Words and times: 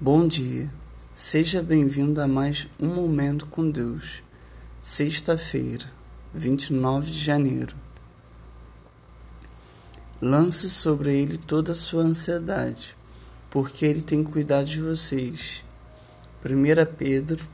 Bom 0.00 0.26
dia, 0.26 0.68
seja 1.14 1.62
bem-vindo 1.62 2.20
a 2.20 2.26
mais 2.26 2.66
um 2.80 2.88
Momento 2.88 3.46
com 3.46 3.70
Deus. 3.70 4.24
Sexta-feira, 4.82 5.86
29 6.34 7.12
de 7.12 7.18
janeiro. 7.20 7.76
Lance 10.20 10.68
sobre 10.68 11.14
ele 11.14 11.38
toda 11.38 11.70
a 11.70 11.76
sua 11.76 12.02
ansiedade, 12.02 12.96
porque 13.48 13.86
ele 13.86 14.02
tem 14.02 14.24
cuidado 14.24 14.66
de 14.66 14.80
vocês. 14.80 15.64
1 16.44 16.96
Pedro, 16.98 17.46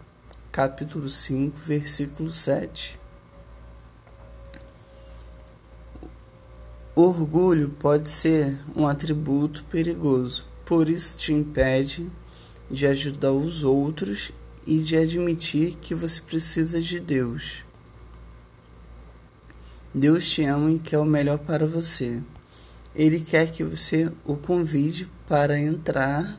capítulo 0.50 1.10
5, 1.10 1.58
versículo 1.58 2.32
7. 2.32 2.98
O 6.96 7.02
orgulho 7.02 7.68
pode 7.68 8.08
ser 8.08 8.58
um 8.74 8.88
atributo 8.88 9.62
perigoso, 9.64 10.46
por 10.64 10.88
isso 10.88 11.18
te 11.18 11.34
impede 11.34 12.10
de 12.70 12.86
ajudar 12.86 13.32
os 13.32 13.64
outros 13.64 14.30
e 14.66 14.78
de 14.78 14.96
admitir 14.96 15.76
que 15.76 15.94
você 15.94 16.20
precisa 16.20 16.80
de 16.80 17.00
Deus. 17.00 17.64
Deus 19.92 20.24
te 20.30 20.44
ama 20.44 20.70
e 20.70 20.78
quer 20.78 20.98
o 20.98 21.04
melhor 21.04 21.38
para 21.38 21.66
você. 21.66 22.22
Ele 22.94 23.20
quer 23.20 23.50
que 23.50 23.64
você 23.64 24.10
o 24.24 24.36
convide 24.36 25.10
para 25.28 25.58
entrar 25.58 26.38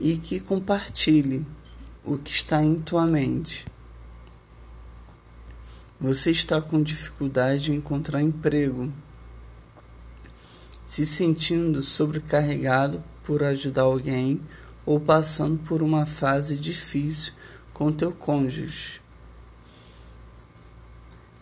e 0.00 0.16
que 0.16 0.40
compartilhe 0.40 1.46
o 2.04 2.18
que 2.18 2.32
está 2.32 2.62
em 2.62 2.80
tua 2.80 3.06
mente. 3.06 3.66
Você 6.00 6.30
está 6.30 6.60
com 6.60 6.82
dificuldade 6.82 7.64
de 7.64 7.72
encontrar 7.72 8.22
emprego, 8.22 8.90
se 10.86 11.04
sentindo 11.04 11.82
sobrecarregado 11.82 13.04
por 13.22 13.44
ajudar 13.44 13.82
alguém 13.82 14.40
ou 14.90 14.98
passando 14.98 15.56
por 15.56 15.84
uma 15.84 16.04
fase 16.04 16.58
difícil 16.58 17.32
com 17.72 17.92
teu 17.92 18.10
cônjuge. 18.10 19.00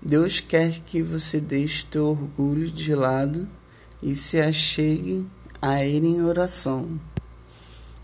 Deus 0.03 0.39
quer 0.39 0.81
que 0.81 1.03
você 1.03 1.41
deixe 1.41 1.87
teu 1.87 2.09
orgulho 2.09 2.71
de 2.71 2.95
lado 2.95 3.49
e 4.03 4.15
se 4.15 4.39
achegue 4.39 5.27
a 5.63 5.83
Ele 5.83 6.09
em 6.09 6.23
oração. 6.23 7.01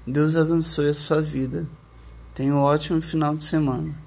Deus 0.06 0.34
abençoe 0.34 0.88
a 0.88 0.94
sua 0.94 1.20
vida. 1.20 1.68
Tenha 2.34 2.54
um 2.54 2.62
ótimo 2.62 3.02
final 3.02 3.36
de 3.36 3.44
semana. 3.44 4.03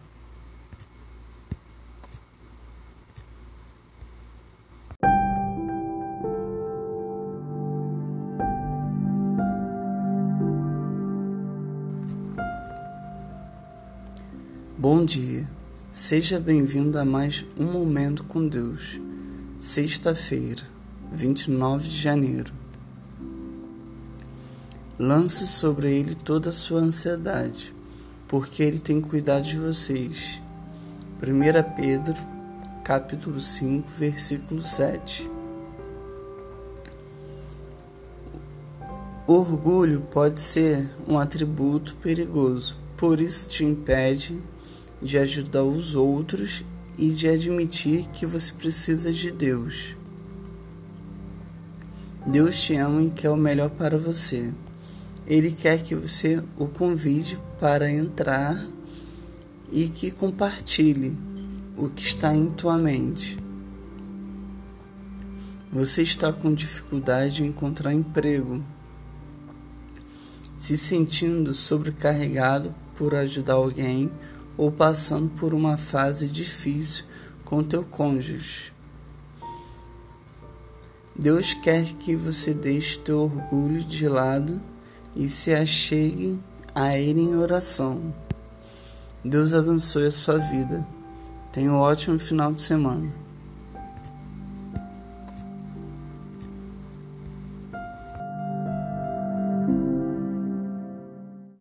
Bom 14.80 15.04
dia, 15.04 15.50
seja 15.92 16.40
bem-vindo 16.40 17.00
a 17.00 17.04
mais 17.04 17.44
um 17.60 17.66
Momento 17.66 18.24
com 18.24 18.48
Deus. 18.48 19.02
Sexta-feira, 19.58 20.62
29 21.12 21.90
de 21.90 21.98
janeiro. 22.00 22.54
Lance 25.00 25.48
sobre 25.48 25.92
ele 25.92 26.14
toda 26.14 26.50
a 26.50 26.54
sua 26.54 26.80
ansiedade, 26.80 27.74
porque 28.28 28.62
ele 28.62 28.78
tem 28.78 29.02
cuidado 29.02 29.46
de 29.46 29.58
vocês. 29.58 30.40
1 31.24 31.76
Pedro, 31.76 32.22
capítulo 32.84 33.42
5, 33.42 33.90
versículo 33.98 34.62
7. 34.62 35.28
O 39.26 39.34
orgulho 39.34 40.02
pode 40.02 40.40
ser 40.40 40.88
um 41.08 41.18
atributo 41.18 41.96
perigoso, 41.96 42.78
por 42.96 43.20
isso 43.20 43.50
te 43.50 43.66
impede 43.66 44.40
de 45.02 45.18
ajudar 45.18 45.64
os 45.64 45.96
outros 45.96 46.64
e 46.98 47.10
de 47.10 47.28
admitir 47.28 48.08
que 48.08 48.26
você 48.26 48.52
precisa 48.52 49.12
de 49.12 49.32
Deus. 49.32 49.96
Deus 52.26 52.60
te 52.62 52.76
ama 52.76 53.04
e 53.04 53.12
quer 53.12 53.30
o 53.30 53.38
melhor 53.38 53.70
para 53.70 53.98
você. 53.98 54.54
Ele 55.26 55.52
quer 55.52 55.82
que 55.82 55.96
você 55.96 56.44
o 56.58 56.68
convide 56.68 57.40
para 57.60 57.90
entrar 57.90 58.68
e 59.72 59.88
que 59.88 60.12
compartilhe 60.12 61.16
o 61.78 61.90
que 61.90 62.04
está 62.04 62.34
em 62.34 62.50
tua 62.50 62.78
mente. 62.78 63.38
Você 65.72 66.02
está 66.02 66.32
com 66.34 66.54
dificuldade 66.54 67.36
de 67.36 67.44
encontrar 67.44 67.94
emprego, 67.94 68.64
se 70.58 70.78
sentindo 70.78 71.54
sobrecarregado 71.54 72.74
por 72.96 73.14
ajudar 73.14 73.54
alguém 73.54 74.10
ou 74.58 74.72
passando 74.72 75.30
por 75.30 75.54
uma 75.54 75.78
fase 75.78 76.28
difícil 76.28 77.06
com 77.46 77.64
teu 77.64 77.84
cônjuge. 77.84 78.74
Deus 81.16 81.54
quer 81.54 81.86
que 81.94 82.16
você 82.16 82.54
deixe 82.54 83.00
teu 83.00 83.22
orgulho 83.22 83.84
de 83.84 84.08
lado 84.08 84.62
e 85.16 85.28
se 85.28 85.54
achegue 85.54 86.40
a 86.76 86.98
Ele 86.98 87.22
em 87.22 87.36
oração. 87.36 88.14
Deus 89.24 89.54
abençoe 89.54 90.08
a 90.08 90.12
sua 90.12 90.38
vida. 90.38 90.86
Tenha 91.52 91.72
um 91.72 91.80
ótimo 91.80 92.20
final 92.20 92.54
de 92.54 92.62
semana. 92.62 93.27